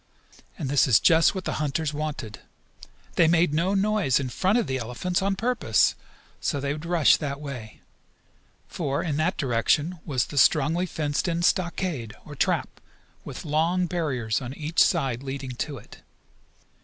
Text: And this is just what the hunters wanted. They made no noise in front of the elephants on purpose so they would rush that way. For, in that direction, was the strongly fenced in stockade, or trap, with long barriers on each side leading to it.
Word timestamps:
And 0.57 0.67
this 0.67 0.87
is 0.87 0.99
just 0.99 1.35
what 1.35 1.43
the 1.45 1.59
hunters 1.61 1.93
wanted. 1.93 2.39
They 3.17 3.27
made 3.27 3.53
no 3.53 3.75
noise 3.75 4.19
in 4.19 4.29
front 4.29 4.57
of 4.57 4.65
the 4.65 4.77
elephants 4.77 5.21
on 5.21 5.35
purpose 5.35 5.93
so 6.39 6.59
they 6.59 6.73
would 6.73 6.87
rush 6.87 7.17
that 7.17 7.39
way. 7.39 7.81
For, 8.67 9.03
in 9.03 9.17
that 9.17 9.37
direction, 9.37 9.99
was 10.03 10.25
the 10.25 10.39
strongly 10.39 10.87
fenced 10.87 11.27
in 11.27 11.43
stockade, 11.43 12.15
or 12.25 12.33
trap, 12.33 12.81
with 13.23 13.45
long 13.45 13.85
barriers 13.85 14.41
on 14.41 14.55
each 14.55 14.81
side 14.81 15.21
leading 15.21 15.51
to 15.51 15.77
it. 15.77 16.01